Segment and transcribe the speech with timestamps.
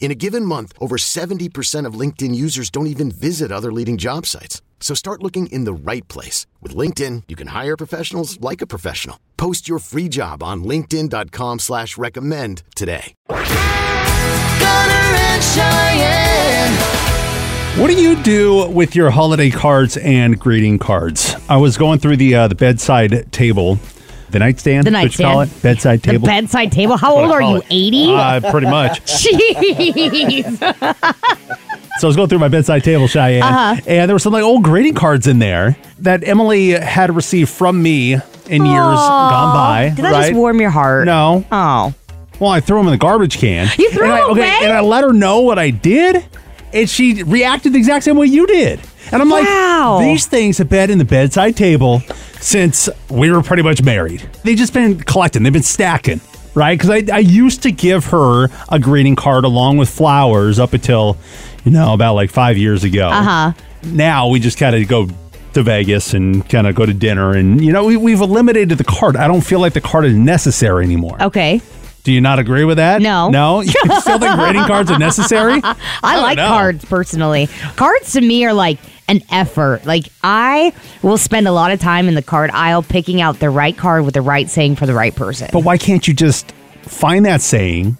[0.00, 4.24] In a given month, over 70% of LinkedIn users don't even visit other leading job
[4.24, 4.62] sites.
[4.80, 6.46] So start looking in the right place.
[6.62, 9.20] With LinkedIn, you can hire professionals like a professional.
[9.36, 13.14] Post your free job on linkedin.com slash recommend today.
[13.28, 13.44] Gunner
[15.18, 16.78] and Cheyenne.
[17.80, 21.36] What do you do with your holiday cards and greeting cards?
[21.48, 23.78] I was going through the uh, the bedside table,
[24.30, 24.86] the nightstand.
[24.86, 25.50] The you call nightstand.
[25.50, 26.26] it, bedside The table.
[26.26, 26.96] bedside table.
[26.96, 27.62] How old are you?
[27.70, 28.14] 80?
[28.14, 29.00] Uh, pretty much.
[29.06, 30.58] Jeez.
[31.98, 33.80] So I was going through my bedside table, Cheyenne, Uh-huh.
[33.86, 37.82] and there were some like old greeting cards in there that Emily had received from
[37.82, 39.92] me in years gone by.
[39.96, 40.22] Did that right?
[40.28, 41.06] just warm your heart?
[41.06, 41.44] No.
[41.50, 41.92] Oh.
[42.38, 43.68] Well, I threw them in the garbage can.
[43.76, 44.58] You threw I, them okay, away?
[44.62, 46.24] and I let her know what I did,
[46.72, 48.78] and she reacted the exact same way you did.
[49.10, 49.96] And I'm Wow.
[49.96, 52.00] like, these things have been in the bedside table
[52.40, 54.20] since we were pretty much married.
[54.44, 55.42] They've just been collecting.
[55.42, 56.20] They've been stacking,
[56.54, 56.78] right?
[56.78, 61.16] Because I, I used to give her a greeting card along with flowers up until,
[61.64, 63.08] you know, about like five years ago.
[63.08, 63.52] Uh huh.
[63.84, 65.08] Now we just kind of go
[65.54, 68.84] to Vegas and kind of go to dinner, and you know, we, we've eliminated the
[68.84, 69.16] card.
[69.16, 71.20] I don't feel like the card is necessary anymore.
[71.22, 71.60] Okay.
[72.04, 73.02] Do you not agree with that?
[73.02, 73.28] No.
[73.38, 73.60] No?
[73.60, 75.60] You still think greeting cards are necessary?
[75.62, 76.48] I, don't like know.
[76.48, 77.48] cards personally.
[77.76, 78.78] Cards to me are like
[79.08, 79.84] an effort.
[79.84, 80.72] Like I
[81.02, 84.04] will spend a lot of time in the card aisle picking out the right card
[84.04, 85.50] with the right saying for the right person.
[85.52, 87.96] But why can't you just find that saying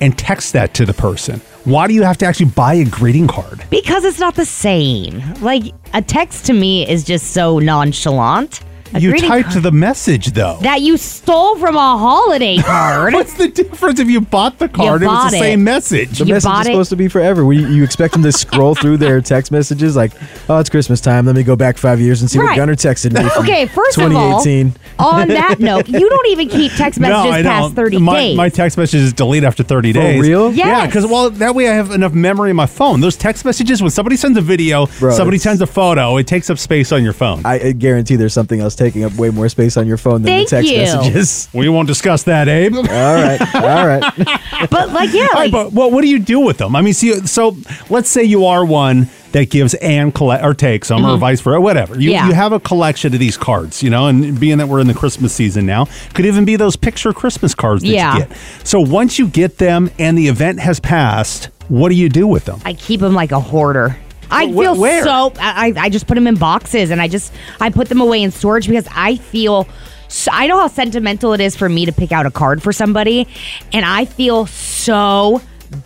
[0.00, 1.40] and text that to the person?
[1.64, 3.62] Why do you have to actually buy a greeting card?
[3.70, 5.22] Because it's not the same.
[5.42, 8.60] Like a text to me is just so nonchalant.
[8.94, 10.58] A you typed card- the message though.
[10.62, 13.14] that you stole from a holiday card.
[13.14, 15.40] What's the difference if you bought the card and bought it's the it.
[15.40, 16.18] same message?
[16.18, 16.64] The You message is it?
[16.72, 17.44] supposed to be forever.
[17.44, 20.12] We, you expect them to scroll through their text messages like,
[20.48, 21.26] oh, it's Christmas time.
[21.26, 22.48] Let me go back five years and see Right.
[22.50, 23.28] what Gunner texted me.
[23.28, 24.74] From Okay, first of all, 2018.
[24.98, 27.74] on that note, you don't even keep text messages I past don't.
[27.76, 28.36] 30 my, days.
[28.36, 30.20] My text messages delete after 30 For days.
[30.20, 30.52] real?
[30.52, 33.00] Yeah, because well, that way I have enough memory in my phone.
[33.00, 36.50] Those text messages, when somebody sends a video, Bro, somebody sends a photo, it takes
[36.50, 37.42] up space on your phone.
[37.44, 40.46] I, I guarantee there's something else taking up way more space on your phone than
[40.46, 40.78] Thank the text you.
[40.78, 41.48] messages.
[41.54, 42.74] we won't discuss that, Abe.
[42.76, 43.54] All right.
[43.54, 44.02] All right.
[44.70, 46.74] but like, yeah, All right, like, but well, what do you do with them?
[46.74, 47.56] I mean, see, so
[47.90, 51.60] let's say you are one that gives and collect or takes them, or vice versa,
[51.60, 51.94] whatever.
[51.94, 52.10] You Mm-hmm.
[52.10, 52.26] Yeah.
[52.28, 54.94] you have a collection of these cards, you know, and being that we're in the
[54.94, 58.16] Christmas season now, could even be those picture Christmas cards that Yeah.
[58.16, 58.36] you get.
[58.64, 62.46] So once you get them and the event has passed, what do you do with
[62.46, 62.60] them?
[62.64, 63.96] I keep them like a hoarder.
[64.30, 65.02] I Wh- feel where?
[65.04, 65.32] so.
[65.38, 68.30] I, I just put them in boxes and I just I put them away in
[68.30, 69.66] storage because I feel.
[70.08, 72.72] So, I know how sentimental it is for me to pick out a card for
[72.72, 73.28] somebody,
[73.72, 75.40] and I feel so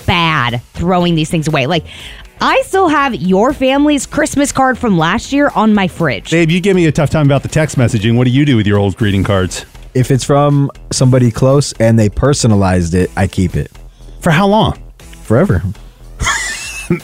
[0.07, 1.67] bad throwing these things away.
[1.67, 1.85] Like,
[2.41, 6.31] I still have your family's Christmas card from last year on my fridge.
[6.31, 8.17] Babe, you give me a tough time about the text messaging.
[8.17, 9.67] What do you do with your old greeting cards?
[9.93, 13.71] If it's from somebody close and they personalized it, I keep it
[14.21, 14.81] For how long?
[15.23, 15.63] forever.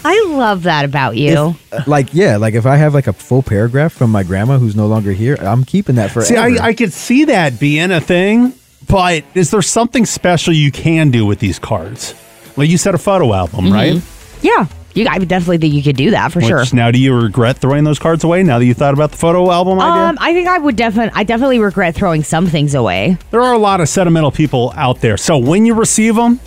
[0.04, 1.56] I love that about you.
[1.72, 4.76] Uh, like, yeah, like if I have like a full paragraph from my grandma who's
[4.76, 6.26] no longer here, I'm keeping that forever.
[6.26, 8.52] See, I, I could see that being a thing,
[8.88, 12.14] but is there something special you can do with these cards?
[12.56, 14.02] Like you said, a photo album, right?
[14.42, 15.06] yeah, you.
[15.08, 16.64] I definitely think you could do that for Which, sure.
[16.72, 19.50] Now, do you regret throwing those cards away now that you thought about the photo
[19.50, 20.02] album idea?
[20.08, 21.12] Um, I think I would definitely.
[21.14, 23.16] I definitely regret throwing some things away.
[23.30, 25.16] there are a lot of sentimental people out there.
[25.16, 26.40] So when you receive them,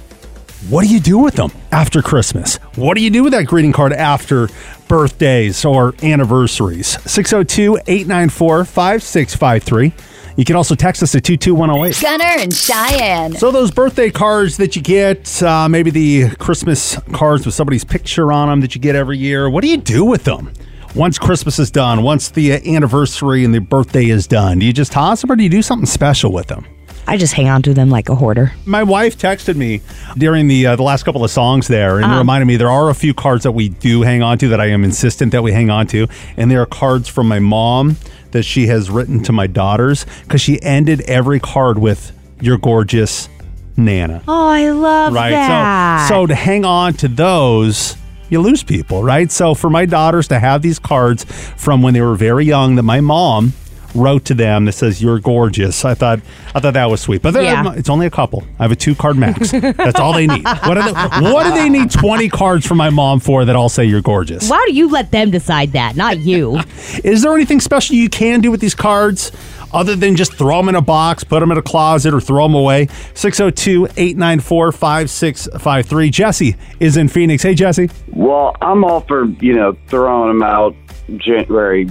[0.70, 2.56] what do you do with them after Christmas?
[2.76, 4.50] What do you do with that greeting card after
[4.88, 6.98] birthdays or anniversaries?
[7.10, 9.94] 602 894 5653.
[10.36, 12.02] You can also text us at 22108.
[12.02, 13.34] Gunner and Cheyenne.
[13.34, 18.32] So those birthday cards that you get, uh, maybe the Christmas cards with somebody's picture
[18.32, 20.52] on them that you get every year, what do you do with them?
[20.96, 24.92] Once Christmas is done, once the anniversary and the birthday is done, do you just
[24.92, 26.66] toss them or do you do something special with them?
[27.06, 28.54] I just hang on to them like a hoarder.
[28.66, 29.82] My wife texted me
[30.18, 32.96] during the uh, the last couple of songs there and reminded me there are a
[32.96, 35.70] few cards that we do hang on to that I am insistent that we hang
[35.70, 36.08] on to,
[36.38, 37.98] and there are cards from my mom
[38.32, 42.12] that she has written to my daughters because she ended every card with
[42.42, 43.30] "You're gorgeous,
[43.76, 45.32] Nana." Oh, I love right?
[45.32, 46.08] that.
[46.08, 47.98] So, so to hang on to those,
[48.30, 49.30] you lose people, right?
[49.32, 52.84] So for my daughters to have these cards from when they were very young that
[52.84, 53.54] my mom
[53.96, 56.20] wrote to them that says "You're gorgeous," I thought
[56.56, 57.22] I thought that was sweet.
[57.22, 57.74] But they're- Yeah.
[57.76, 58.44] it's only a couple.
[58.60, 59.52] I have a two card max.
[59.52, 60.44] That's all they need.
[60.46, 60.92] What do they,
[61.32, 64.50] what do they need twenty cards from my mom for that all say "You're gorgeous"?
[64.50, 66.60] Why do you let them decide that, not you?
[67.04, 69.32] Is there anything special you can do with these cards?
[69.74, 72.44] Other than just throw them in a box, put them in a closet, or throw
[72.46, 72.90] them away.
[73.16, 76.10] 602 894 5653.
[76.12, 77.42] Jesse is in Phoenix.
[77.42, 77.90] Hey, Jesse.
[78.12, 80.76] Well, I'm all for you know throwing them out
[81.18, 81.90] January,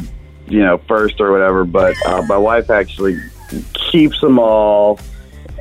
[0.52, 1.64] you know, first or whatever.
[1.64, 3.18] But uh, my wife actually
[3.90, 5.00] keeps them all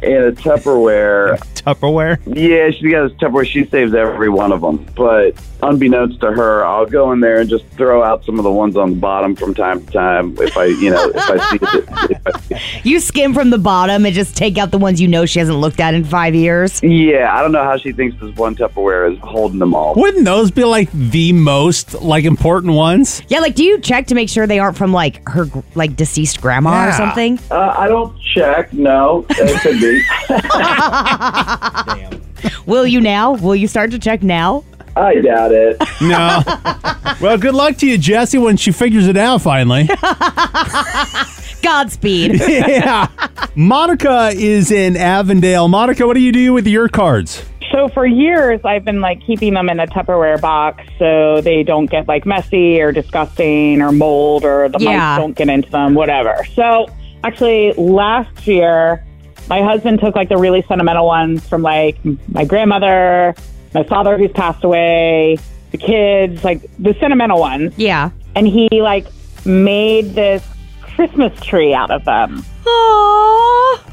[0.04, 1.40] in a Tupperware.
[1.66, 2.20] Tupperware.
[2.26, 3.46] Yeah, she got a Tupperware.
[3.48, 4.86] She saves every one of them.
[4.96, 8.52] But unbeknownst to her, I'll go in there and just throw out some of the
[8.52, 11.60] ones on the bottom from time to time if I, you know, if I see
[11.62, 12.12] it.
[12.12, 15.26] If I You skim from the bottom and just take out the ones you know
[15.26, 16.82] she hasn't looked at in five years.
[16.84, 19.94] yeah, I don't know how she thinks this one Tupperware is holding them all.
[19.96, 23.22] Wouldn't those be like the most like important ones?
[23.28, 26.42] Yeah, like do you check to make sure they aren't from like her like deceased
[26.42, 27.40] grandma or something?
[27.52, 28.74] Uh, I don't check.
[28.74, 30.02] No, it could be.
[32.66, 33.34] Will you now?
[33.34, 34.64] Will you start to check now?
[34.96, 35.78] I doubt it.
[36.02, 36.42] No.
[37.22, 39.88] well, good luck to you, Jesse, when she figures it out finally.
[41.64, 42.40] Godspeed.
[42.48, 43.08] yeah.
[43.56, 45.68] Monica is in Avondale.
[45.68, 47.46] Monica, what do you do with your cards?
[47.72, 51.90] So for years, I've been like keeping them in a Tupperware box so they don't
[51.90, 54.98] get like messy or disgusting or mold or the Yeah.
[54.98, 56.46] mice don't get into them, whatever.
[56.54, 56.88] So
[57.24, 59.06] actually, last year,
[59.52, 61.98] my husband took like the really sentimental ones from like
[62.30, 63.36] my grandmother,
[63.74, 65.38] my father who's passed away,
[65.72, 68.12] the kids, like the sentimental ones, yeah.
[68.34, 69.08] and he like
[69.44, 70.42] made this
[70.82, 72.46] Christmas tree out of them.
[72.66, 73.84] Oh.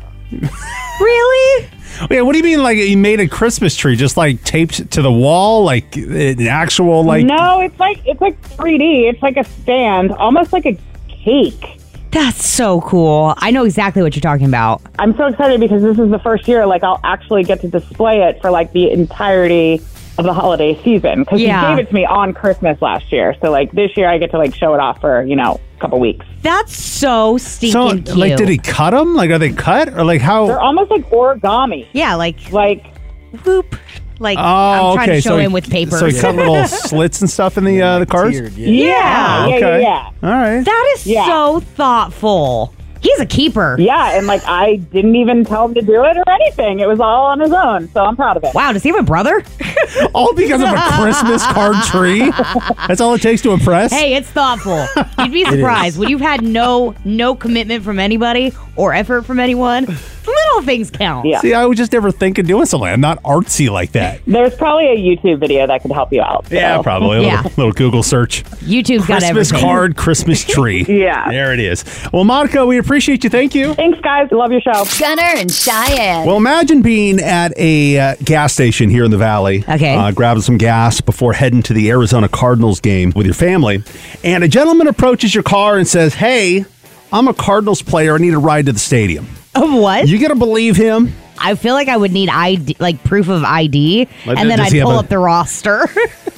[1.00, 1.68] really?
[2.12, 5.02] Yeah, what do you mean like you made a Christmas tree just like taped to
[5.02, 9.10] the wall like an actual like no, it's like it's like 3D.
[9.10, 10.78] It's like a stand, almost like a
[11.08, 11.77] cake.
[12.10, 13.34] That's so cool.
[13.36, 14.80] I know exactly what you're talking about.
[14.98, 18.22] I'm so excited because this is the first year like I'll actually get to display
[18.22, 19.80] it for like the entirety
[20.16, 21.60] of the holiday season because Yeah.
[21.70, 23.34] he gave it to me on Christmas last year.
[23.42, 25.80] So like this year I get to like show it off for you know a
[25.80, 26.24] couple weeks.
[26.42, 28.16] That's so stinking So cute.
[28.16, 29.14] like did he cut them?
[29.14, 30.46] Like are they cut or like how?
[30.46, 31.86] They're almost like origami.
[31.92, 32.86] Yeah, like Like
[33.44, 33.76] whoop.
[34.20, 35.16] Like Oh, I'm trying okay.
[35.18, 35.98] to show so he- him with papers.
[36.00, 38.36] So he cut little slits and stuff in the uh, the cards.
[38.36, 38.68] Tiered, yeah.
[38.68, 39.82] yeah, yeah, yeah, okay.
[39.82, 40.10] yeah.
[40.22, 40.64] All right.
[40.64, 41.26] that is Yeah.
[41.26, 42.74] so thoughtful.
[43.00, 43.76] He's a keeper.
[43.78, 46.80] Yeah, and like I didn't even tell him to do it or anything.
[46.80, 47.88] It was all on his own.
[47.90, 48.54] So I'm proud of it.
[48.54, 49.42] Wow, does he have a brother?
[50.14, 52.30] All because of a Christmas card tree.
[52.86, 53.90] That's all it takes to impress.
[53.92, 54.86] Hey, it's thoughtful.
[55.18, 59.86] You'd be surprised when you've had no no commitment from anybody or effort from anyone.
[59.86, 61.26] Little things count.
[61.26, 61.40] Yeah.
[61.40, 62.86] See, I would just never think of doing something.
[62.88, 64.20] I'm not artsy like that.
[64.26, 66.46] There's probably a YouTube video that could help you out.
[66.48, 66.54] so.
[66.54, 67.18] Yeah, probably.
[67.18, 67.36] A Yeah.
[67.36, 68.44] little, little Google search.
[68.44, 69.34] YouTube's got everything.
[69.36, 70.84] Christmas card, Christmas tree.
[70.98, 71.30] Yeah.
[71.30, 71.82] There it is.
[72.12, 73.30] Well, Monica, we appreciate you.
[73.30, 73.74] Thank you.
[73.74, 74.28] Thanks, guys.
[74.32, 74.84] Love your show.
[74.98, 76.26] Gunner and Cheyenne.
[76.26, 79.64] Well, imagine being at a uh, gas station here in the valley.
[79.68, 79.94] Okay.
[79.94, 83.82] Uh, grabbing some gas before heading to the Arizona Cardinals game with your family.
[84.24, 86.64] And a gentleman approaches your car and says, Hey,
[87.12, 88.14] I'm a Cardinals player.
[88.14, 89.26] I need a ride to the stadium.
[89.54, 90.08] Of what?
[90.08, 91.12] You got to believe him.
[91.40, 94.72] I feel like I would need ID, like proof of ID, Like, and then I'd
[94.72, 95.86] pull a- up the roster.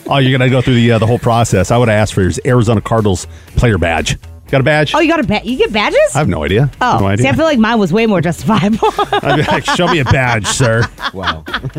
[0.06, 1.70] Oh, you're going to go through the, uh, the whole process.
[1.70, 4.18] I would ask for his Arizona Cardinals player badge.
[4.50, 4.94] Got a badge?
[4.94, 5.98] oh, you got a ba- you get badges?
[6.14, 6.70] I have no idea.
[6.80, 7.30] oh, no see, idea.
[7.30, 8.78] I feel like mine was way more justifiable.
[9.12, 10.82] I'd be like, show me a badge, sir.
[11.14, 11.44] Wow.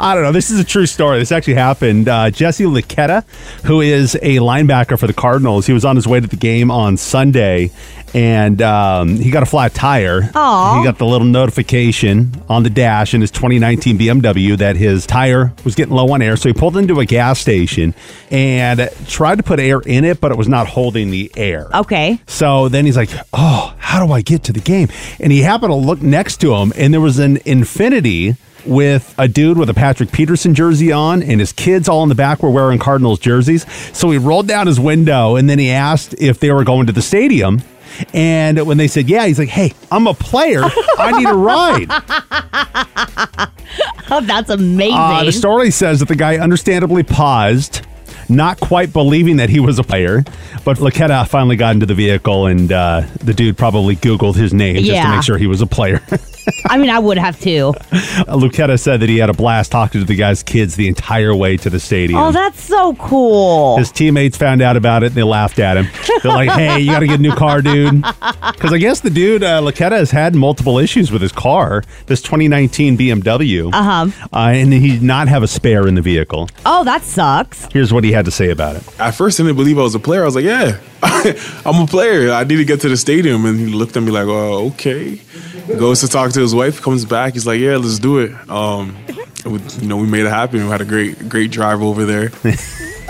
[0.00, 0.32] I don't know.
[0.32, 1.18] This is a true story.
[1.18, 2.08] This actually happened.
[2.08, 3.24] Uh, Jesse Luketa,
[3.64, 6.70] who is a linebacker for the Cardinals, he was on his way to the game
[6.70, 7.70] on Sunday,
[8.14, 10.30] and um, he got a flat tire.
[10.34, 10.78] Aw.
[10.78, 15.52] He got the little notification on the dash in his 2019 BMW that his tire
[15.64, 16.36] was getting low on air.
[16.36, 17.94] So he pulled into a gas station
[18.30, 21.68] and tried to put air in it, but it was not holding the air.
[21.74, 22.18] okay.
[22.26, 24.88] So then he's like, "Oh, how do I get to the game?"
[25.18, 28.36] And he happened to look next to him, and there was an Infiniti
[28.66, 32.14] with a dude with a Patrick Peterson jersey on, and his kids all in the
[32.14, 33.64] back were wearing Cardinals jerseys.
[33.96, 36.92] So he rolled down his window, and then he asked if they were going to
[36.92, 37.62] the stadium.
[38.14, 40.62] And when they said, "Yeah," he's like, "Hey, I'm a player.
[40.98, 41.88] I need a ride."
[44.12, 44.96] Oh, that's amazing.
[44.98, 47.82] Uh, the story says that the guy understandably paused,
[48.28, 50.24] not quite believing that he was a player.
[50.64, 54.76] But Luketa finally got into the vehicle, and uh, the dude probably Googled his name
[54.78, 56.02] just to make sure he was a player.
[56.68, 57.74] I mean, I would have too.
[57.90, 61.34] Uh, Luketa said that he had a blast talking to the guy's kids the entire
[61.34, 62.18] way to the stadium.
[62.20, 63.78] Oh, that's so cool.
[63.78, 65.86] His teammates found out about it and they laughed at him.
[66.22, 68.04] They're like, hey, you got to get a new car, dude.
[68.60, 72.20] Because I guess the dude, uh, Luketa, has had multiple issues with his car, this
[72.20, 73.70] 2019 BMW.
[73.72, 74.26] Uh-huh.
[74.32, 76.48] Uh, and he did not have a spare in the vehicle.
[76.66, 77.66] Oh, that sucks.
[77.72, 79.00] Here's what he had to say about it.
[79.00, 80.22] At first, I didn't believe I was a player.
[80.22, 80.78] I was like, yeah,
[81.64, 82.32] I'm a player.
[82.32, 83.46] I need to get to the stadium.
[83.46, 85.20] And he looked at me like, oh, okay.
[85.66, 87.34] Goes to talk to his wife, comes back.
[87.34, 88.32] He's like, yeah, let's do it.
[88.50, 88.96] Um,
[89.44, 90.62] we- you know, we made it happen.
[90.64, 92.30] We had a great, great drive over there.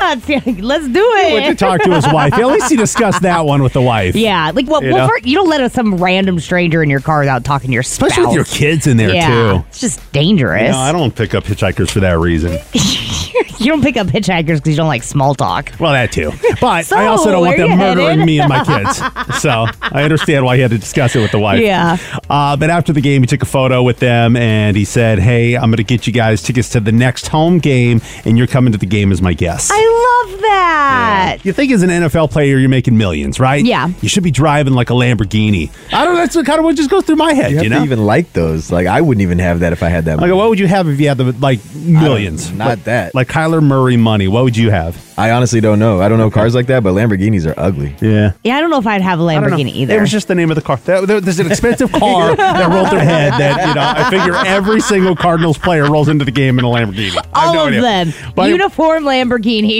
[0.01, 0.29] Let's,
[0.61, 1.59] let's do Went to it.
[1.59, 2.33] talk to his wife.
[2.33, 4.17] At least he discussed that one with the wife.
[4.17, 4.83] Yeah, like what?
[4.83, 7.83] You well, you don't let some random stranger in your car without talking to your
[7.83, 8.11] spouse.
[8.11, 9.65] Especially with your kids in there, yeah, too.
[9.69, 10.73] it's just dangerous.
[10.73, 12.53] No, I don't pick up hitchhikers for that reason.
[13.59, 15.73] you don't pick up hitchhikers because you don't like small talk.
[15.79, 16.33] Well, that too.
[16.61, 18.27] But So, I also don't want them murdering headed?
[18.27, 18.65] me and my
[19.35, 19.41] kids.
[19.41, 21.61] So I understand why he had to discuss it with the wife.
[21.61, 21.99] Yeah.
[22.29, 25.55] Uh, but after the game, he took a photo with them and he said, Hey,
[25.57, 28.73] I'm going to get you guys tickets to the next home game, and you're coming
[28.73, 29.71] to the game as my guest.
[29.73, 31.39] I love that.
[31.43, 33.65] you think as an NFL player, you're making millions, right?
[33.65, 33.91] Yeah.
[34.01, 35.71] You should be driving like a Lamborghini.
[35.93, 36.21] I don't know.
[36.21, 37.79] That's kind of what just goes through my head, You you, have know?
[37.81, 38.71] to even like those.
[38.71, 40.13] Like I wouldn't even have that if I had that.
[40.17, 40.33] like, money.
[40.33, 42.53] what would you have if you had the like millions?
[42.53, 43.15] not Like- that.
[43.15, 44.29] Like Kyler Murray money.
[44.29, 44.97] What would you have?
[45.19, 46.01] I honestly don't know.
[46.01, 47.95] I don't know cars like that, but Lamborghinis are ugly.
[48.01, 48.33] Yeah.
[48.43, 49.57] Yeah, I don't know if I'd have a I don't know.
[49.57, 49.99] Lamborghini either.
[49.99, 50.79] It was just the name of the car.
[50.79, 54.35] There- there- There's an expensive car that rolled through head that, you know, I figure
[54.47, 57.11] every single Cardinals player rolls into the game in a Lamborghini.
[57.35, 57.83] I have all no of idea.
[57.83, 58.13] them.
[58.35, 59.80] But- Uniform Lamborghini.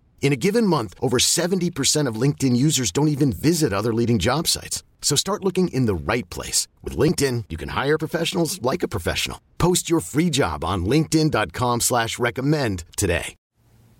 [0.21, 4.47] In a given month, over 70% of LinkedIn users don't even visit other leading job
[4.47, 4.83] sites.
[5.01, 6.67] So start looking in the right place.
[6.83, 9.41] With LinkedIn, you can hire professionals like a professional.
[9.57, 13.35] Post your free job on linkedin.com slash recommend today.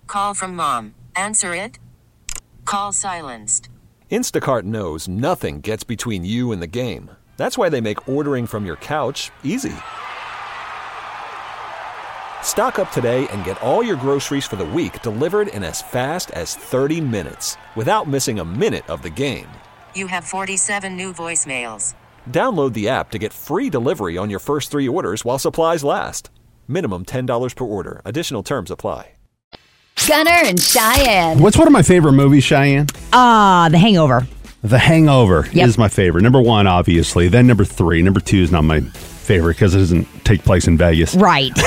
[0.08, 0.94] Call from mom.
[1.16, 1.80] Answer it.
[2.66, 3.70] Call silenced.
[4.12, 7.10] Instacart knows nothing gets between you and the game.
[7.38, 9.74] That's why they make ordering from your couch easy.
[12.44, 16.30] Stock up today and get all your groceries for the week delivered in as fast
[16.32, 19.48] as 30 minutes without missing a minute of the game.
[19.96, 21.94] You have 47 new voicemails.
[22.30, 26.30] Download the app to get free delivery on your first three orders while supplies last.
[26.68, 28.02] Minimum $10 per order.
[28.04, 29.12] Additional terms apply.
[30.08, 31.40] Gunner and Cheyenne.
[31.40, 32.88] What's one of my favorite movies, Cheyenne?
[33.14, 34.28] Ah, The Hangover.
[34.64, 35.68] The Hangover Yep.
[35.68, 36.22] is my favorite.
[36.24, 37.28] Number one, obviously.
[37.30, 38.02] Then number three.
[38.02, 41.16] Number two is not my favorite because it doesn't take place in Vegas.
[41.16, 41.52] Right.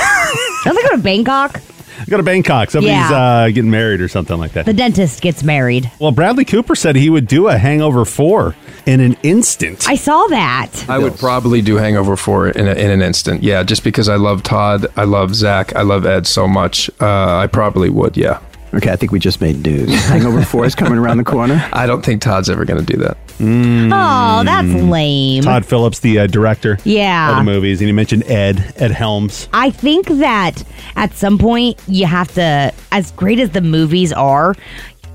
[0.65, 1.61] Doesn't it go to Bangkok?
[1.97, 2.71] I go to Bangkok.
[2.71, 3.15] Somebody's Yeah.
[3.17, 4.65] uh, getting married or something like that.
[4.65, 5.89] The dentist gets married.
[5.99, 8.53] well, Bradley Cooper said he would do a Hangover 4
[8.85, 9.87] in an instant.
[9.87, 10.71] I saw that.
[10.89, 13.43] I would probably do Hangover 4 in, a, in an instant.
[13.43, 16.89] Yeah, just because I love Todd, I love Zach, I love Ed so much.
[16.99, 18.39] Uh, I probably would, yeah.
[18.75, 19.89] Okay, I think we just made news.
[20.07, 21.67] Hangover 4 is coming around the corner.
[21.73, 23.17] I don't think Todd's ever going to do that.
[23.39, 25.43] Oh, that's lame.
[25.43, 27.31] Todd Phillips, the uh, director Yeah.
[27.31, 29.47] of the movies, and he mentioned Ed, Ed Helms.
[29.53, 30.63] I think that
[30.95, 34.55] at some point you have to, as great as the movies are,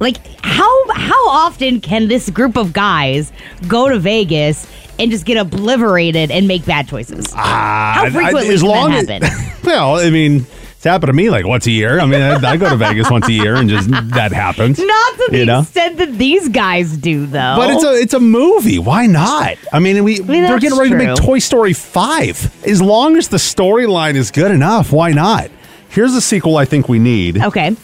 [0.00, 3.30] like how how often can this group of guys
[3.68, 4.66] go to Vegas
[4.98, 7.30] and just get obliterated and make bad choices?
[7.34, 9.60] how frequently as can long that as- happen?
[9.64, 10.46] well, I mean,
[10.80, 12.00] it's happened to me like once a year.
[12.00, 14.78] I mean, I, I go to Vegas once a year, and just that happens.
[14.82, 15.60] Not to the you know?
[15.60, 17.54] extent that these guys do, though.
[17.58, 18.78] But it's a it's a movie.
[18.78, 19.58] Why not?
[19.74, 21.16] I mean, we mean, they're getting ready to make.
[21.18, 22.50] Toy Story five.
[22.66, 25.50] As long as the storyline is good enough, why not?
[25.90, 27.42] Here's a sequel I think we need.
[27.42, 27.76] okay.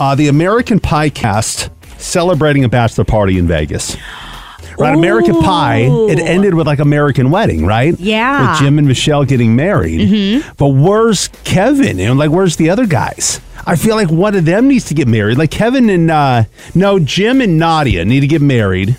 [0.00, 3.96] Uh, the American Pie cast celebrating a bachelor party in Vegas.
[4.80, 5.88] Right, American Pie.
[6.10, 7.94] It ended with like American Wedding, right?
[7.98, 8.52] Yeah.
[8.52, 10.00] with Jim and Michelle getting married.
[10.08, 10.56] Mhm.
[10.56, 12.00] But where's Kevin?
[12.00, 13.40] And like, where's the other guys?
[13.66, 15.36] I feel like one of them needs to get married.
[15.38, 16.44] Like Kevin and uh,
[16.74, 18.96] no, Jim and Nadia need to get married,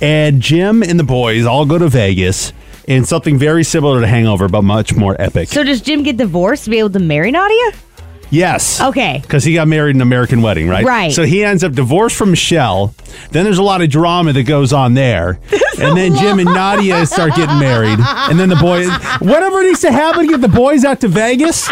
[0.00, 2.52] and Jim and the boys all go to Vegas.
[2.88, 5.48] And something very similar to Hangover, but much more epic.
[5.48, 7.78] So does Jim get divorced to be able to marry Nadia?
[8.30, 8.80] Yes.
[8.80, 9.18] Okay.
[9.22, 10.84] Because he got married in an American wedding, right?
[10.84, 11.12] Right.
[11.12, 12.94] So he ends up divorced from Michelle.
[13.32, 15.40] Then there's a lot of drama that goes on there.
[15.80, 17.98] and then Jim and Nadia start getting married.
[17.98, 18.88] And then the boys,
[19.20, 21.68] whatever needs to happen to get the boys out to Vegas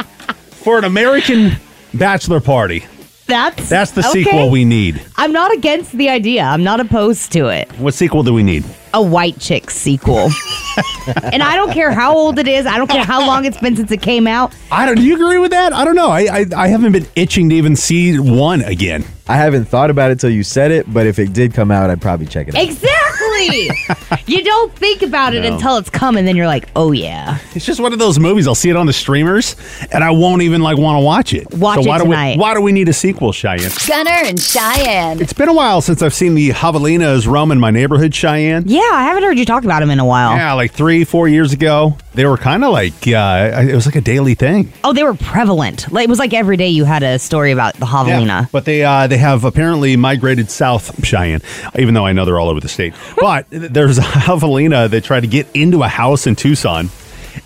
[0.50, 1.52] for an American
[1.94, 2.84] bachelor party.
[3.28, 4.24] That's That's the okay.
[4.24, 5.02] sequel we need.
[5.16, 6.44] I'm not against the idea.
[6.44, 7.70] I'm not opposed to it.
[7.72, 8.64] What sequel do we need?
[8.94, 10.30] A white chick sequel.
[11.22, 12.64] and I don't care how old it is.
[12.64, 14.54] I don't care how long it's been since it came out.
[14.72, 14.96] I don't.
[14.96, 15.74] Do you agree with that?
[15.74, 16.08] I don't know.
[16.08, 19.04] I I, I haven't been itching to even see one again.
[19.28, 21.90] I haven't thought about it till you said it, but if it did come out,
[21.90, 22.62] I'd probably check it out.
[22.62, 22.97] Exactly.
[24.26, 25.54] you don't think about it No.
[25.54, 27.38] until it's come, and then you're like, oh yeah.
[27.54, 28.46] It's just one of those movies.
[28.46, 29.56] I'll see it on the streamers,
[29.92, 31.52] and I won't even like want to watch it.
[31.54, 32.36] Watch so why it do tonight.
[32.36, 32.40] we?
[32.40, 33.70] Why do we need a sequel, Cheyenne?
[33.86, 35.20] Gunner and Cheyenne.
[35.20, 38.64] It's been a while since I've seen the javelinas roam in my neighborhood, Cheyenne.
[38.66, 40.36] Yeah, I haven't heard you talk about him in a while.
[40.36, 43.96] Yeah, like three, four years ago, they were kind of like uh, it was like
[43.96, 44.72] a daily thing.
[44.84, 45.90] Oh, they were prevalent.
[45.92, 48.50] Like it was like every day you had a story about the javelina.
[48.50, 51.42] But they uh, they have apparently migrated south, Cheyenne.
[51.78, 55.20] Even though I know they're all over the state, but there's a javelina that tried
[55.20, 56.90] to get into a house in Tucson,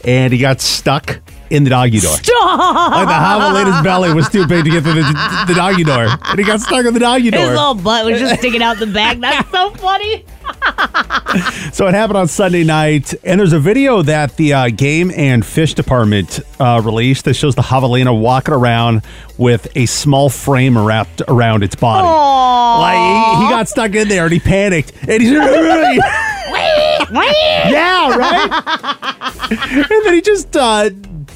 [0.04, 2.16] and he got stuck in the doggy door.
[2.16, 2.92] Stop!
[2.92, 6.38] Like the javelina's belly was too big to get through the, the doggy door, and
[6.38, 7.40] he got stuck in the doggy door.
[7.40, 9.18] His little butt was just sticking out the back.
[9.18, 10.24] That's so funny.
[11.72, 15.44] So it happened on Sunday night, and there's a video that the uh, Game and
[15.44, 19.00] Fish Department uh, released that shows the javelina walking around
[19.38, 22.06] with a small frame wrapped around its body.
[22.06, 25.30] Like he, he got stuck in there and he panicked, and he's
[27.72, 29.50] yeah, right.
[29.50, 30.90] and then he just uh,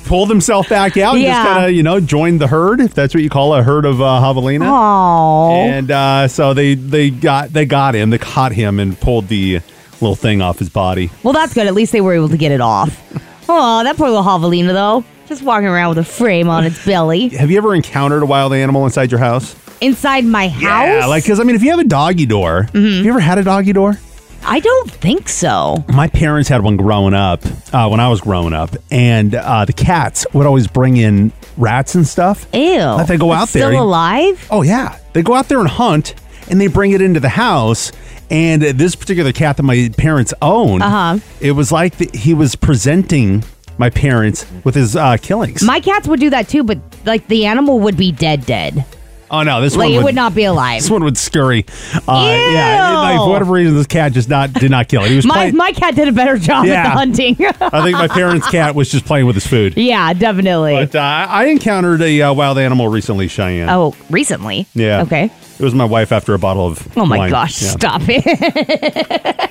[0.06, 3.14] pulled himself back out and just kind of you know joined the herd, if that's
[3.14, 4.66] what you call a herd of uh, javelina.
[4.66, 5.54] Oh.
[5.54, 9.60] And uh, so they they got they got him, they caught him, and pulled the
[10.00, 11.10] little thing off his body.
[11.22, 11.66] Well, that's good.
[11.66, 13.02] At least they were able to get it off.
[13.48, 15.04] Oh, that poor little javelina, though.
[15.28, 17.28] Just walking around with a frame on its belly.
[17.36, 19.54] Have you ever encountered a wild animal inside your house?
[19.80, 20.62] Inside my house?
[20.62, 23.38] Yeah, like because I mean, if you have a doggy door, have you ever had
[23.38, 24.00] a doggy door?
[24.48, 25.84] I don't think so.
[25.88, 29.72] My parents had one growing up uh, when I was growing up, and uh, the
[29.72, 32.46] cats would always bring in rats and stuff.
[32.54, 32.78] Ew.
[32.78, 33.70] Like they go It's out there.
[33.70, 34.46] Still alive?
[34.50, 36.14] Oh yeah, they go out there and hunt,
[36.48, 37.90] and they bring it into the house.
[38.30, 41.18] And this particular cat that my parents owned, Uh-huh.
[41.40, 43.44] it was like the, he was presenting
[43.78, 45.62] my parents with his uh, killings.
[45.62, 48.84] My cats would do that too, but like the animal would be dead, dead.
[49.30, 50.80] Oh no, this like one it would not be alive.
[50.82, 51.64] This one would scurry.
[52.08, 55.10] Uh, yeah, like for whatever reason, this cat just not did not kill it.
[55.10, 55.56] He was My playing.
[55.56, 57.36] my cat did a better job at the hunting.
[57.60, 59.74] I think my parents' cat was just playing with his food.
[59.76, 60.74] yeah, definitely.
[60.74, 63.68] But uh, I encountered a uh, wild animal recently, Cheyenne.
[63.70, 64.66] oh, recently.
[64.74, 65.02] Yeah.
[65.02, 65.30] Okay.
[65.58, 66.86] It was my wife after a bottle of.
[66.98, 67.30] Oh my wine.
[67.30, 67.68] gosh, Yeah.
[67.70, 69.50] stop it.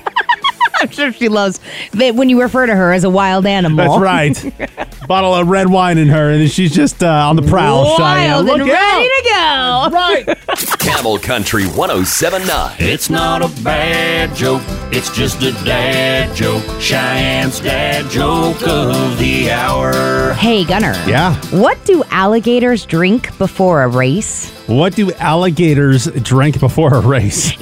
[0.80, 1.60] I'm sure she loves
[1.92, 3.76] that when you refer to her as a wild animal.
[3.76, 4.86] That's right.
[5.08, 7.98] bottle of red wine in her, and she's just uh, on the prowl, Cheyenne.
[8.00, 9.88] Wild and Look ready out.
[9.88, 9.96] to go.
[9.96, 10.38] Right.
[10.78, 12.76] Camel Country 1079.
[12.78, 14.62] It's not a bad joke,
[14.92, 16.64] it's just a dad joke.
[16.80, 20.32] Cheyenne's dad joke of the hour.
[20.34, 20.92] Hey, Gunner.
[21.06, 21.34] Yeah.
[21.50, 24.50] What do alligators drink before a race?
[24.66, 27.52] What do alligators drink before a race?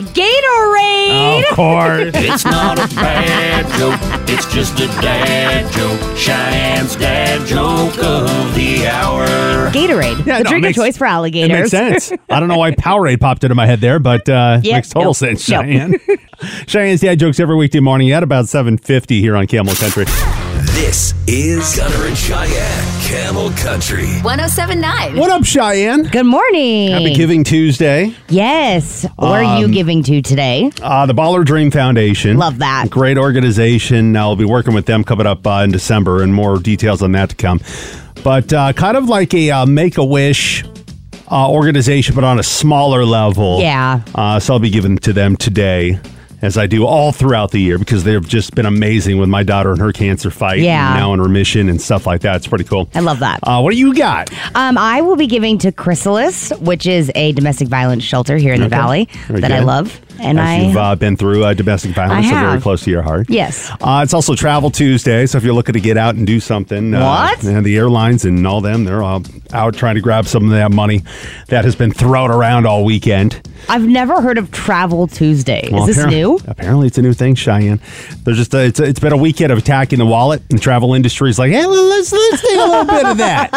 [1.10, 1.50] Gatorade.
[1.50, 2.10] Of course.
[2.14, 6.00] It's not a bad joke, it's just a dad joke.
[6.16, 9.26] Cheyenne's dad joke of the hour.
[9.70, 10.24] Gatorade.
[10.24, 11.72] Yeah, the no, it drink makes- of choice for It alligators.
[11.72, 12.12] makes sense.
[12.30, 15.08] I don't know why Powerade popped into my head there, but uh, Yeah, makes total
[15.10, 15.62] no, sense, no.
[15.62, 15.94] Cheyenne.
[16.66, 20.04] Cheyenne's dad jokes every weekday morning at about 7.50 here on Camel Country.
[20.74, 24.06] This is Gunner and Cheyenne, Camel Country.
[24.22, 25.16] 1079.
[25.16, 26.02] What up, Cheyenne?
[26.04, 26.90] Good morning.
[26.90, 28.14] Happy Giving Tuesday.
[28.28, 29.06] Yes.
[29.16, 30.70] Where are you Um, giving to today?
[30.82, 32.36] Uh, the Baller Dream Foundation.
[32.38, 32.86] Love that.
[32.90, 34.16] Great organization.
[34.16, 37.30] I'll be working with them coming up uh, in December, and more details on that
[37.30, 37.60] to come.
[38.22, 40.64] But uh, kind of like a uh, Make a Wish
[41.30, 43.60] uh, organization, but on a smaller level.
[43.60, 44.00] Yeah.
[44.14, 45.98] Uh, so I'll be giving to them today.
[46.44, 49.70] As I do all throughout the year because they've just been amazing with my daughter
[49.72, 50.60] and her cancer fight.
[50.60, 50.90] Yeah.
[50.90, 52.36] and now in remission and stuff like that.
[52.36, 52.88] It's pretty cool.
[52.94, 53.40] I love that.
[53.42, 54.30] Uh, what do you got?
[54.54, 58.60] Um, I will be giving to Chrysalis, which is a domestic violence shelter here in
[58.60, 58.76] the Okay.
[58.76, 59.98] valley Very that I love.
[60.20, 63.02] And As I you've uh, been through uh, domestic violence, so very close to your
[63.02, 63.28] heart.
[63.28, 63.70] Yes.
[63.80, 66.92] Uh, it's also Travel Tuesday, so if you're looking to get out and do something,
[66.92, 67.44] What?
[67.44, 69.22] Uh, and the airlines and all them, they're all
[69.52, 71.02] out trying to grab some of that money
[71.48, 73.40] that has been thrown around all weekend.
[73.68, 75.68] I've never heard of Travel Tuesday.
[75.72, 76.38] Well, is this new?
[76.46, 77.80] Apparently, it's a new thing, Cheyenne.
[78.24, 80.92] There's just a, it's it's been a weekend of attacking the wallet, and the travel
[80.92, 83.50] industry is like, hey, let's let's take a little bit of that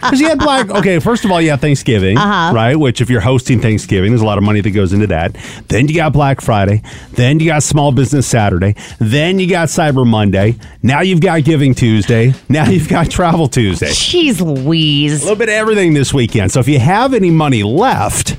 [0.00, 0.68] because you had Black.
[0.68, 2.52] Okay, first of all, you have Thanksgiving, Uh-huh.
[2.52, 2.74] right?
[2.74, 5.36] Which if you're hosting Thanksgiving, there's a lot of money that goes into that.
[5.68, 6.82] Then you got Black Friday.
[7.12, 8.74] Then you got Small Business Saturday.
[8.98, 10.56] Then you got Cyber Monday.
[10.82, 12.34] Now you've got Giving Tuesday.
[12.48, 13.88] Now you've got Travel Tuesday.
[13.90, 15.20] Jeez Louise.
[15.20, 16.50] A little bit of everything this weekend.
[16.50, 18.36] So if you have any money left,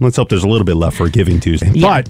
[0.00, 1.70] let's hope there's a little bit left for Giving Tuesday.
[1.70, 2.02] Yeah.
[2.02, 2.08] But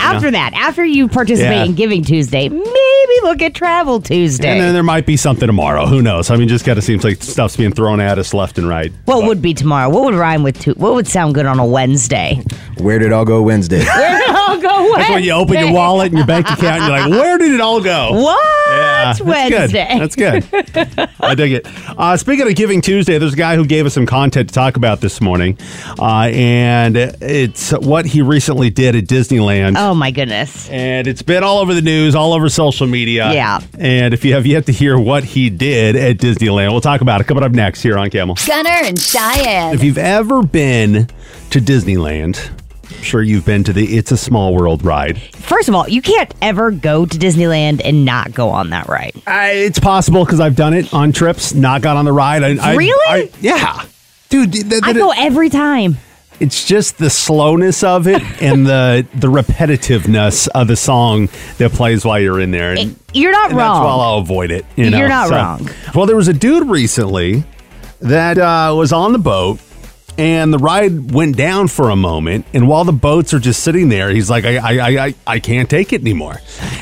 [0.00, 0.50] After Yeah.
[0.50, 1.64] that, after you participate Yeah.
[1.64, 4.48] in Giving Tuesday, maybe look at Travel Tuesday.
[4.50, 5.86] and then there might be something tomorrow.
[5.86, 6.30] Who knows?
[6.30, 8.92] I mean, just kind of seems like stuff's being thrown at us left and right.
[9.04, 9.88] what would be tomorrow?
[9.88, 12.42] What would rhyme with tu- What would sound good on a Wednesday?
[12.78, 13.84] Where did it all go Wednesday?
[13.84, 16.82] Where did it all go That's when you open your wallet and your bank account,
[16.82, 18.46] and you're like, "Where did it all go?" What?
[18.70, 19.88] Yeah, that's Wednesday.
[19.90, 20.00] Good.
[20.00, 21.08] That's good.
[21.20, 21.66] I dig it.
[21.98, 24.76] Uh, speaking of Giving Tuesday, there's a guy who gave us some content to talk
[24.76, 25.58] about this morning,
[25.98, 29.74] uh, and it's what he recently did at Disneyland.
[29.76, 30.68] Oh Oh, my goodness.
[30.70, 33.32] And it's been all over the news, all over social media.
[33.32, 33.58] Yeah.
[33.76, 37.20] And if you have yet to hear what he did at Disneyland, we'll talk about
[37.20, 38.36] it coming up next here on Camel.
[38.46, 39.74] Gunner and Cheyenne.
[39.74, 41.08] If you've ever been
[41.50, 42.50] to Disneyland,
[42.84, 45.20] I'm sure you've been to the It's a Small World ride.
[45.20, 49.20] First of all, you can't ever go to Disneyland and not go on that ride.
[49.26, 52.44] I, it's possible because I've done it on trips, not got on the ride.
[52.44, 52.94] I, I- Really?
[53.24, 53.84] I- yeah.
[54.28, 55.96] Dude, th- th- I go every time.
[56.40, 62.04] It's just the slowness of it and the the repetitiveness of the song that plays
[62.04, 62.72] while you're in there.
[62.72, 63.84] And, You're not and that's wrong.
[63.84, 64.64] why I'll avoid it.
[64.76, 64.98] You know?
[64.98, 65.68] You're not wrong.
[65.94, 67.44] Well, there was a dude recently
[68.00, 69.60] that uh, was on the boat.
[70.20, 73.88] And the ride went down for a moment, and while the boats are just sitting
[73.88, 76.36] there, he's like, I, I, I, I- can't take it anymore.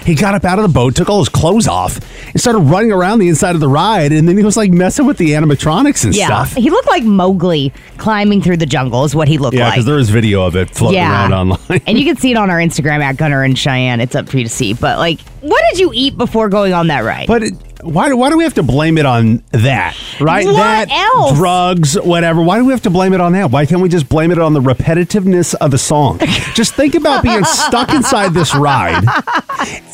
[0.05, 2.91] He got up out of the boat, took all his clothes off, and started running
[2.91, 4.11] around the inside of the ride.
[4.11, 6.55] And then he was like messing with the animatronics and yeah, stuff.
[6.55, 9.05] he looked like Mowgli climbing through the jungle.
[9.05, 9.71] Is what he looked Yeah, like.
[9.73, 11.29] Yeah, because there is video of it floating Yeah.
[11.31, 11.81] around online.
[11.87, 14.01] and you can see it on our Instagram at Gunner and Cheyenne.
[14.01, 14.73] It's up for you to see.
[14.75, 17.29] But like, what did you eat before going on that ride?
[17.29, 19.97] But it, why, why do we have to blame it on that?
[20.21, 20.45] Right?
[20.47, 21.37] What that else?
[21.37, 22.43] drugs, whatever.
[22.43, 23.51] Why do we have to blame it on that?
[23.51, 26.19] Why can't we just blame it on the repetitiveness of the song?
[26.55, 29.05] just think about being stuck inside this ride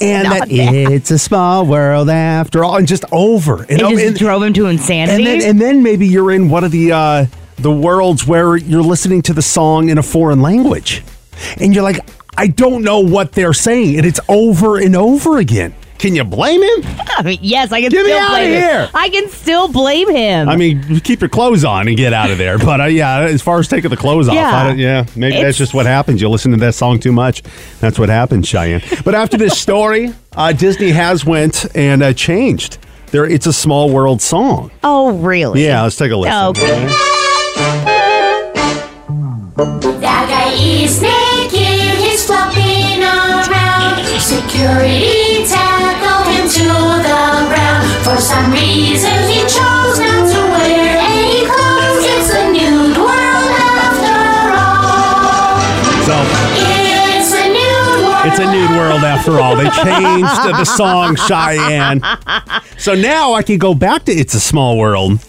[0.01, 3.95] and that it's a small world after all, and just over and it over.
[3.95, 5.25] just and- drove him to insanity.
[5.31, 8.83] and then, and then maybe you're in one of the uh, the worlds where you're
[8.83, 11.03] listening to the song in a foreign language,
[11.59, 11.99] and you're like,
[12.37, 15.75] I don't know what they're saying, and it's over and over again.
[15.99, 16.85] Can you blame him?
[17.17, 18.81] I mean, yes, I can Get me still outta blame here.
[18.83, 18.89] him.
[18.95, 20.49] I can still blame him.
[20.51, 22.59] I mean, keep your clothes on and get out of there.
[22.59, 24.55] But uh, yeah, as far as taking the clothes off, Yeah.
[24.55, 26.21] I don't, yeah, maybe It's- that's just what happens.
[26.21, 27.43] You listen to that song too much.
[27.81, 28.83] That's what happens, Cheyenne.
[29.05, 32.77] But after this story, uh, Disney has went and uh, changed
[33.13, 34.73] their "It's a Small World" song.
[34.83, 35.65] oh, really?
[35.65, 36.35] Yeah, let's take a listen.
[36.35, 36.87] Okay.
[39.57, 44.03] That guy is naked, he's flopping around.
[44.21, 45.14] Security
[58.37, 59.55] It's a nude world after all.
[59.55, 62.03] They changed the song Cheyenne.
[62.79, 65.21] So now I can go back to It's a Small World.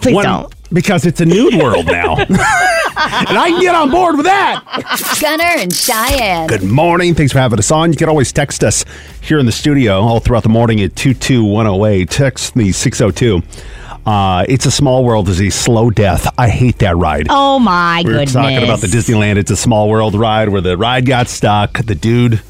[0.00, 0.50] Please don't.
[0.72, 2.16] Because it's a nude world now.
[2.16, 4.64] and I can get on board with that.
[5.20, 6.46] Gunner and Cheyenne.
[6.46, 7.14] Good morning.
[7.14, 7.92] Thanks for having us on.
[7.92, 8.86] You can always text us
[9.20, 12.08] here in the studio all throughout the morning at 22108.
[12.08, 13.42] Text me 602.
[14.06, 16.32] Uh, it's a Small World is a slow death.
[16.38, 17.26] I hate that ride.
[17.28, 18.32] Oh my we were goodness.
[18.32, 21.84] talking about the Disneyland It's a Small World ride where the ride got stuck.
[21.84, 22.40] The dude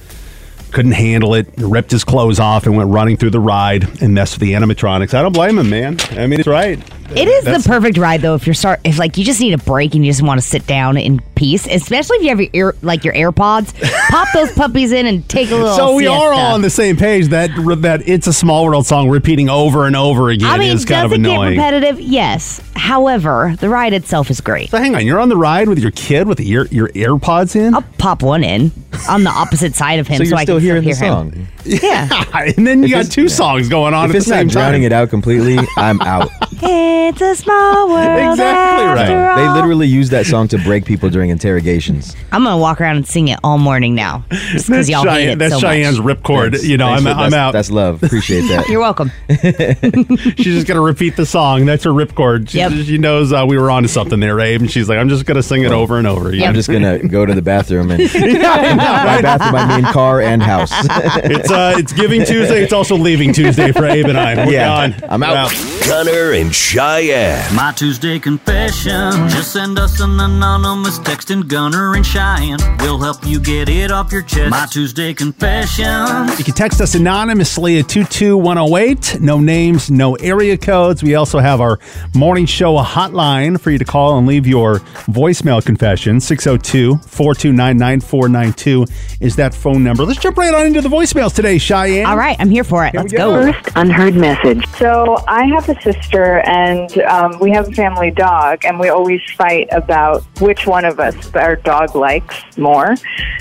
[0.74, 4.34] couldn't handle it, ripped his clothes off, and went running through the ride and messed
[4.34, 5.14] with the animatronics.
[5.14, 5.96] I don't blame him, man.
[6.10, 6.78] I mean, it's right.
[7.10, 9.58] It is the perfect ride though if you're start if like you just need a
[9.58, 12.50] break and you just want to sit down in peace, especially if you have your
[12.52, 13.72] ear like your AirPods.
[14.08, 15.74] pop those puppies in and take a little.
[15.76, 17.28] So we are all on the same page.
[17.28, 17.50] That
[17.82, 21.02] that it's a small world song repeating over and over again I mean, is kind
[21.10, 22.00] does of it get repetitive?
[22.00, 22.60] Yes.
[22.74, 24.70] However, the ride itself is great.
[24.70, 27.74] So hang on, you're on the ride with your kid with your your AirPods in.
[27.74, 28.72] I'll pop one in
[29.08, 31.12] on the opposite side of him, So so, I still can hearing hear the him.
[31.32, 31.48] song.
[31.64, 32.24] Yeah.
[32.56, 34.38] and then you If got it's- two songs going on If at it's the not
[34.40, 34.86] same drowning time.
[34.86, 36.30] it out completely, I'm out.
[36.96, 38.30] It's a small world.
[38.32, 39.10] Exactly right.
[39.10, 42.14] after They literally use that song to break people during interrogations.
[42.32, 45.38] I'm gonna walk around and sing it all morning now, just because y'all hate it
[45.38, 46.18] that's so Cheyenne's much.
[46.18, 46.50] ripcord.
[46.52, 46.64] Thanks.
[46.66, 47.52] You know, Thanks I'm, for- I'm that's- out.
[47.52, 48.02] That's love.
[48.02, 48.68] Appreciate that.
[48.68, 49.10] You're welcome.
[49.28, 51.66] she's just gonna repeat the song.
[51.66, 52.48] That's her ripcord.
[52.50, 52.72] She, Yep.
[52.86, 55.42] she knows uh, we were onto something there, Abe, and she's like, I'm just gonna
[55.42, 56.32] sing it over and over.
[56.34, 56.48] Yep.
[56.48, 60.42] I'm just gonna go to the bathroom and Yeah, by bathroom I mean car and
[60.42, 60.70] house.
[60.72, 62.62] It's uh, it's Giving Tuesday.
[62.62, 64.34] It's also Leaving Tuesday for Abe and I.
[64.46, 65.10] We're Yeah, gone.
[65.10, 65.52] I'm We're out.
[65.86, 66.50] Gunner and in
[66.84, 67.54] Cheyenne.
[67.54, 69.10] My Tuesday confession.
[69.30, 72.58] Just send us an anonymous text in Gunner and Cheyenne.
[72.80, 74.50] We'll help you get it off your chest.
[74.50, 76.28] My Tuesday confession.
[76.36, 79.18] You can text us anonymously at 22108.
[79.22, 81.02] No names, no area codes.
[81.02, 81.78] We also have our
[82.14, 86.20] morning show hotline for you to call and leave your voicemail confession.
[86.20, 88.84] 602 429 9492
[89.24, 90.04] is that phone number.
[90.04, 92.04] Let's jump right on into the voicemails today, Cheyenne.
[92.04, 92.94] All right, I'm here for it.
[92.94, 93.50] Let's go.
[93.50, 94.66] First unheard message.
[94.76, 96.73] So I have a sister, and
[97.08, 101.34] um, we have a family dog, and we always fight about which one of us
[101.34, 102.94] our dog likes more.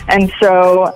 [0.08, 0.94] And so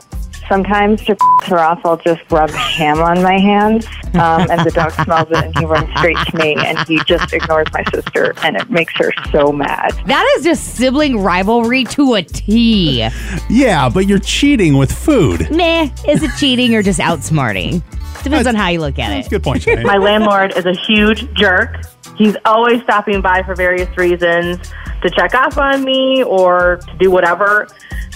[0.48, 4.72] sometimes to piss her off, I'll just rub ham on my hands, um, and the
[4.74, 8.34] dog smells it, and he runs straight to me, and he just ignores my sister,
[8.44, 9.92] and it makes her so mad.
[10.06, 13.08] That is just sibling rivalry to a T.
[13.50, 15.50] Yeah, but you're cheating with food.
[15.52, 17.84] Meh, is it cheating or just outsmarting?
[18.24, 19.16] Depends on how you look at it.
[19.16, 19.84] That's a good point, Cheyenne.
[19.84, 21.78] My landlord is a huge jerk.
[22.16, 24.58] He's always stopping by for various reasons
[25.02, 27.68] to check off on me or to do whatever.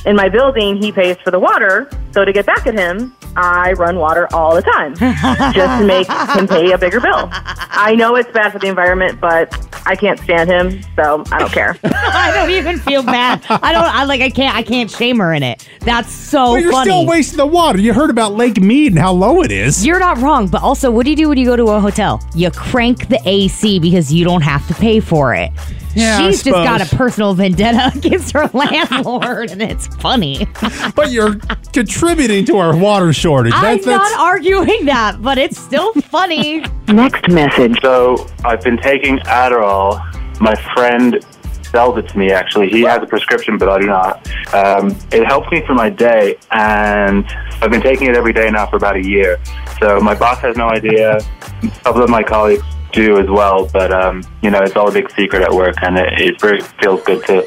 [0.06, 1.90] In my building, he pays for the water.
[2.12, 4.96] So to get back at him, I run water all the time
[5.54, 7.30] just to make him pay a bigger bill.
[7.32, 11.52] I know it's bad for the environment, but I can't stand him, so I don't
[11.52, 11.78] care.
[11.84, 13.44] I don't even feel bad.
[13.50, 13.86] I don't.
[13.86, 14.22] I like.
[14.22, 14.56] I can't.
[14.56, 15.66] I can't shame her in it.
[15.82, 16.90] That's so But you're funny.
[16.92, 17.80] still wasting the water.
[17.80, 19.86] You heard about Lake Mead and how low it is.
[19.86, 22.22] You're not wrong, but also, what do you do when you go to a hotel?
[22.36, 25.52] You crank the AC because you don't have to pay for it.
[25.94, 30.48] Yeah, She's just got a personal vendetta against her landlord, and it's funny.
[30.96, 31.36] but you're
[31.74, 33.54] contributing to our water shortage.
[33.54, 36.64] I'm That's- that's- not arguing that, but it's still funny.
[36.88, 37.78] Next message.
[37.82, 40.00] So I've been taking Adderall.
[40.40, 41.24] My friend
[41.64, 42.32] sells it to me.
[42.32, 44.30] Actually, he has a prescription, but I do not.
[44.54, 47.26] Um, it helps me for my day, and
[47.62, 49.40] I've been taking it every day now for about a year.
[49.80, 51.18] So my boss has no idea.
[51.18, 54.92] A couple of my colleagues do as well, but um, you know, it's all a
[54.92, 57.44] big secret at work, and it, it very feels good to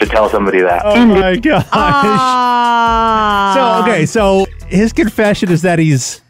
[0.00, 0.82] to tell somebody that.
[0.84, 1.66] Oh my gosh.
[1.72, 3.82] Ah.
[3.84, 6.22] So okay, so his confession is that he's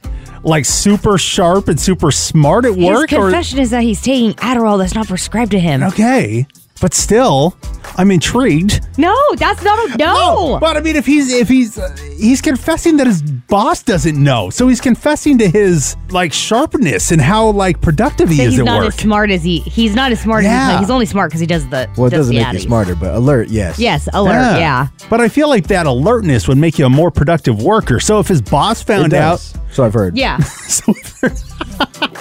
[0.43, 3.11] like super sharp and super smart at work.
[3.11, 5.83] His work, confession is that he's taking Adderall that's not prescribed to him.
[5.83, 6.47] okay,
[6.83, 7.57] but still,
[7.97, 8.87] I'm intrigued.
[8.99, 10.59] No, that's not a no.
[10.61, 14.51] But I mean, if he's if he's uh, he's confessing that his boss doesn't know,
[14.51, 18.59] so he's confessing to his like sharpness and how like productive he That is he's
[18.61, 18.89] at not work.
[18.89, 19.61] as smart as he.
[19.61, 20.73] He's not as smart as Yeah.
[20.73, 21.89] he, he's only smart because he does the.
[21.97, 22.63] Well, it does doesn't the make you Addies.
[22.67, 23.79] smarter, but alert, yes.
[23.79, 24.59] Yes, alert.
[24.59, 24.89] Yeah.
[25.09, 28.01] But I feel like that alertness would make you a more productive worker.
[28.01, 29.55] So if his boss It found out, does.
[29.71, 30.19] So I've heard.
[30.19, 30.37] Yeah.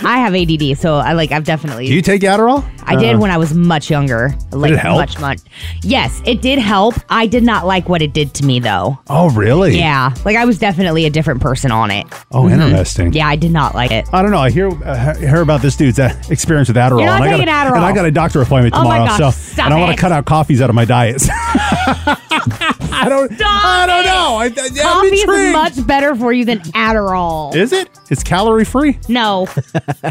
[0.03, 1.31] I have ADD, so I like.
[1.31, 1.87] I've definitely.
[1.87, 2.63] do you take Adderall?
[2.83, 4.33] I did Uh, when I was much younger.
[4.51, 5.39] Like much, much.
[5.81, 6.95] Yes, it did help.
[7.09, 8.99] I did not like what it did to me though.
[9.09, 9.77] Oh, really?
[9.77, 12.05] Yeah, like I was definitely a different person on it.
[12.31, 12.61] Oh, Mhm.
[12.61, 13.13] interesting.
[13.13, 14.07] Yeah, I did not like it.
[14.13, 14.39] I don't know.
[14.39, 16.99] I hear uh, hear about this dude's uh, experience with Adderall.
[16.99, 17.75] You're not and I got taking a, Adderall.
[17.77, 19.91] And I got a doctor appointment Oh my tomorrow, gosh, so stop and I want
[19.91, 19.95] it.
[19.95, 21.21] to cut out coffees out of my diet.
[21.33, 23.31] I don't.
[23.43, 24.35] I don't know.
[24.37, 25.53] I, I, I'm Coffee is intrigued.
[25.53, 27.55] much better for you than Adderall.
[27.55, 27.89] Is it?
[28.09, 28.99] It's calorie free.
[29.07, 29.47] No.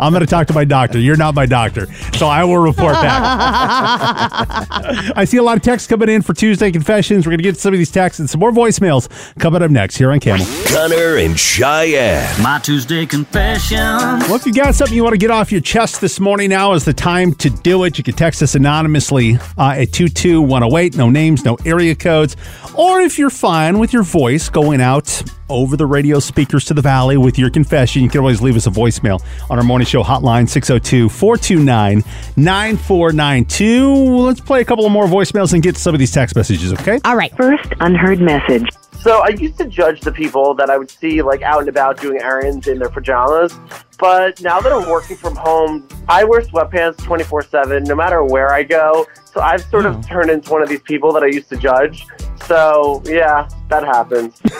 [0.00, 0.98] I'm going to talk to my doctor.
[0.98, 3.22] You're not my doctor, so I will report back.
[3.72, 7.24] I see a lot of texts coming in for Tuesday confessions.
[7.26, 9.96] We're going to get some of these texts and some more voicemails coming up next
[9.96, 10.44] here on Camel.
[10.68, 12.42] Gunner and Cheyenne.
[12.42, 13.78] My Tuesday confession.
[13.78, 16.72] Well, if you got something you want to get off your chest this morning, now
[16.72, 17.96] is the time to do it.
[17.96, 20.96] You can text us anonymously uh, at 22108.
[20.96, 22.36] No names, no area codes.
[22.74, 26.80] Or if you're fine with your voice going out over the radio speakers to the
[26.80, 30.02] valley with your confession, you can always leave us a voicemail on our morning show
[30.02, 32.02] hotline, 602 429
[32.36, 33.94] 9492.
[33.94, 37.00] Let's play a couple of more voicemails and get some of these text messages, okay?
[37.04, 37.36] All right.
[37.36, 38.66] First unheard message.
[39.00, 41.98] So I used to judge the people that I would see like out and about
[41.98, 43.58] doing errands in their pajamas.
[43.98, 48.52] But now that I'm working from home, I wear sweatpants 24 7, no matter where
[48.52, 49.06] I go.
[49.24, 50.00] So I've sort of hmm.
[50.02, 52.06] turned into one of these people that I used to judge.
[52.46, 54.40] So yeah, that happens.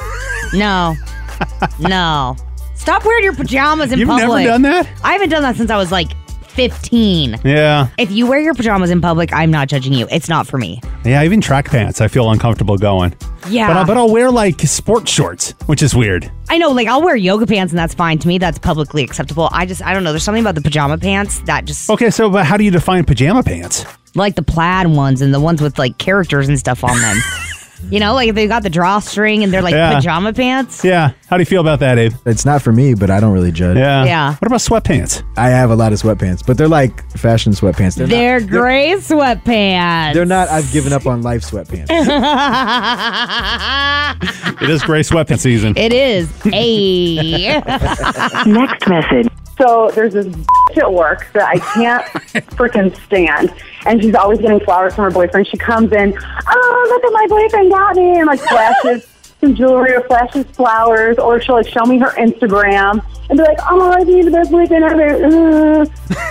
[0.52, 0.96] No.
[1.78, 2.34] no.
[2.74, 4.44] Stop wearing your pajamas in You've public.
[4.44, 4.88] never done that?
[5.04, 6.10] I haven't done that since I was like
[6.50, 7.40] 15.
[7.44, 7.88] Yeah.
[7.98, 10.06] If you wear your pajamas in public, I'm not judging you.
[10.10, 10.80] It's not for me.
[11.04, 13.14] Yeah, even track pants, I feel uncomfortable going.
[13.48, 13.68] Yeah.
[13.68, 16.30] But, I, but I'll wear like sports shorts, which is weird.
[16.48, 18.18] I know, like I'll wear yoga pants and that's fine.
[18.18, 19.48] To me, that's publicly acceptable.
[19.52, 20.10] I just, I don't know.
[20.12, 23.04] There's something about the pajama pants that just Okay, so but how do you define
[23.04, 23.84] pajama pants?
[24.16, 27.16] like the plaid ones and the ones with like characters and stuff on them.
[27.90, 29.94] you know, like if they got the drawstring and they're like Yeah.
[29.94, 30.84] pajama pants.
[30.84, 31.12] Yeah.
[31.30, 32.12] How do you feel about that, Abe?
[32.26, 33.76] It's not for me, but I don't really judge.
[33.76, 34.04] Yeah.
[34.04, 34.34] Yeah.
[34.34, 35.22] What about sweatpants?
[35.36, 37.94] I have a lot of sweatpants, but they're like fashion sweatpants.
[37.94, 40.14] They're, They're, not, gray sweatpants.
[40.14, 40.48] they're not.
[40.48, 41.86] I've given up on life sweatpants.
[44.60, 45.74] It is gray sweatpants season.
[45.78, 46.28] it is.
[46.52, 47.60] A.
[48.46, 49.28] Next message.
[49.56, 52.04] So there's this bitch at work that I can't
[52.56, 53.54] freaking stand.
[53.86, 55.46] And she's always getting flowers from her boyfriend.
[55.46, 56.12] She comes in,
[56.48, 59.06] oh, look at my boyfriend got me, and like flashes
[59.40, 63.58] some jewelry or flashes flowers, or she'll like show me her Instagram and be like,
[63.70, 65.86] oh, I need the best boyfriend ever.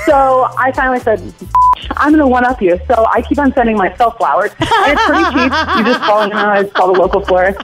[0.05, 1.21] So I finally said,
[1.91, 2.79] I'm to one up you.
[2.87, 4.51] So I keep on sending myself flowers.
[4.59, 5.51] And it's pretty cheap.
[5.77, 7.59] You just call, you know, it's called a local florist.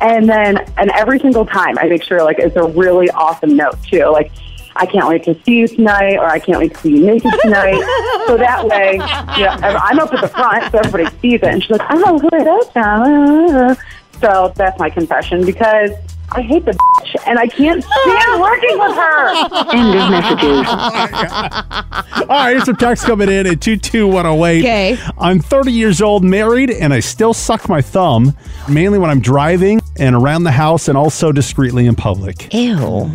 [0.00, 3.76] And then, and every single time I make sure like it's a really awesome note
[3.82, 4.06] too.
[4.06, 4.32] Like,
[4.76, 7.32] I can't wait to see you tonight, or I can't wait to see you naked
[7.42, 7.80] tonight.
[8.26, 11.44] so that way, know, I'm up at the front, so everybody sees it.
[11.44, 12.76] And she's like, oh, who is that?
[12.76, 13.74] Uh,
[14.20, 15.90] So that's my confession because
[16.32, 19.28] I hate the bitch and I can't stand working with her.
[19.74, 20.66] End of messages.
[22.12, 24.60] Oh, All right, here's some text coming in at 22108.
[24.60, 24.98] Okay.
[25.18, 28.36] I'm 30 years old, married, and I still suck my thumb,
[28.68, 32.52] mainly when I'm driving and around the house and also discreetly in public.
[32.52, 33.10] Ew.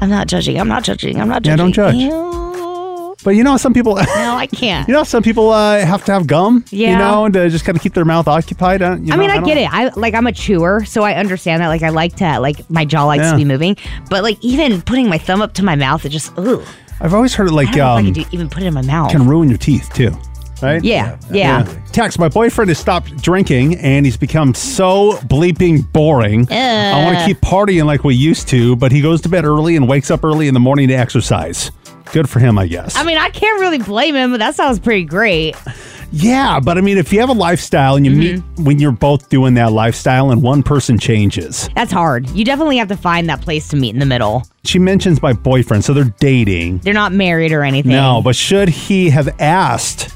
[0.00, 0.58] I'm not judging.
[0.58, 1.20] I'm not judging.
[1.20, 1.66] I'm not judging.
[1.66, 2.10] Yeah, judging.
[2.10, 2.42] don't judge.
[2.44, 2.47] Ew.
[3.28, 3.96] But you know, some people.
[3.96, 4.88] No, I can't.
[4.88, 6.64] You know, some people uh, have to have gum.
[6.70, 6.92] Yeah.
[6.92, 8.80] You know, to just kind of keep their mouth occupied.
[8.80, 9.70] uh, you I know, mean, I, don't- get it.
[9.70, 11.68] I like I'm a chewer, so I understand that.
[11.68, 13.32] Like I like to like my jaw likes Yeah.
[13.32, 13.76] to be moving,
[14.08, 16.62] but like even putting my thumb up to my mouth, it just ooh.
[17.02, 18.62] I've always heard it I like don't know if I um, could do, even put
[18.62, 19.10] it in my mouth.
[19.10, 20.12] can ruin your teeth too.
[20.62, 20.82] Right?
[20.82, 21.62] Yeah, yeah.
[21.92, 26.50] Text, my boyfriend has stopped drinking and he's become so bleeping boring.
[26.50, 29.76] I want to keep partying like we used to, but he goes to bed early
[29.76, 31.70] and wakes up early in the morning to exercise.
[32.12, 32.96] Good for him, I guess.
[32.96, 35.54] I mean, I can't really blame him, but that sounds pretty great.
[36.12, 38.64] yeah, but I mean, if you have a lifestyle and you meet mm-hmm.
[38.64, 41.68] when you're both doing that lifestyle and one person changes.
[41.74, 42.28] That's hard.
[42.30, 44.42] You definitely have to find that place to meet in the middle.
[44.64, 46.78] She mentions my boyfriend, so they're dating.
[46.78, 47.92] They're not married or anything.
[47.92, 50.14] No, but should he have asked?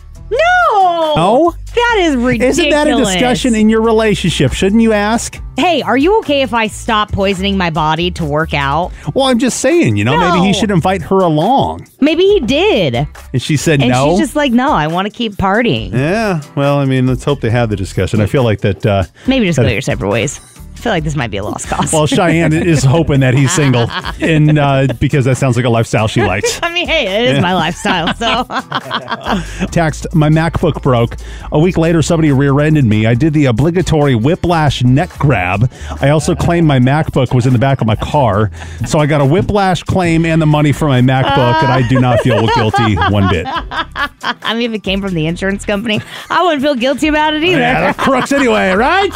[0.93, 1.15] No.
[1.17, 1.55] No?
[1.75, 2.59] That is ridiculous.
[2.59, 4.53] Isn't that a discussion in your relationship?
[4.53, 5.41] Shouldn't you ask?
[5.57, 8.93] Hey, are you okay if I stop poisoning my body to work out?
[9.15, 11.89] Well, I'm just saying, you know, maybe he should invite her along.
[12.01, 13.07] Maybe he did.
[13.33, 14.11] And she said and no.
[14.11, 15.93] she's just like, no, I want to keep partying.
[15.93, 16.43] yeah.
[16.57, 18.21] Well, I mean, let's hope they have the discussion.
[18.21, 18.85] I feel like that.
[18.85, 20.52] Uh, Maybe just go your separate ways.
[20.83, 21.93] I feel like this might be a lost cause.
[21.93, 23.87] Well, Cheyenne is hoping that he's single,
[24.21, 26.59] and uh, because that sounds like a lifestyle she likes.
[26.63, 27.41] I mean, hey, it is Yeah.
[27.41, 28.13] my lifestyle.
[28.17, 31.17] So Text: My MacBook broke.
[31.53, 33.07] A week later, somebody rear-ended me.
[33.07, 35.71] I did the obligatory whiplash neck grab.
[36.01, 38.51] I also claimed my MacBook was in the back of my car,
[38.85, 42.01] so I got a whiplash claim and the money for my MacBook, and I do
[42.01, 43.47] not feel guilty one bit.
[43.49, 47.45] I mean, if it came from the insurance company, I wouldn't feel guilty about it
[47.45, 47.61] either.
[47.61, 49.11] Yeah, they're crooks anyway, right?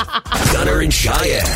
[0.52, 1.55] Gunner and Cheyenne.